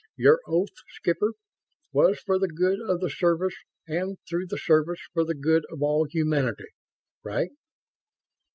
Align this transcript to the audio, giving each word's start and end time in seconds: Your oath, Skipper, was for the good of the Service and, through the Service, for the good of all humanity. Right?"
Your 0.17 0.39
oath, 0.47 0.71
Skipper, 0.89 1.33
was 1.93 2.17
for 2.17 2.39
the 2.39 2.47
good 2.47 2.79
of 2.81 3.01
the 3.01 3.07
Service 3.11 3.53
and, 3.87 4.17
through 4.27 4.47
the 4.47 4.57
Service, 4.57 5.01
for 5.13 5.23
the 5.23 5.35
good 5.35 5.61
of 5.71 5.83
all 5.83 6.05
humanity. 6.09 6.69
Right?" 7.23 7.51